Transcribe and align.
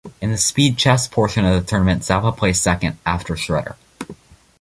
In 0.19 0.31
the 0.31 0.37
speed 0.39 0.79
chess 0.79 1.07
portion 1.07 1.45
of 1.45 1.53
the 1.53 1.61
tournament 1.69 2.01
Zappa 2.01 2.35
placed 2.35 2.63
second, 2.63 2.97
after 3.05 3.35
Shredder. 3.35 3.75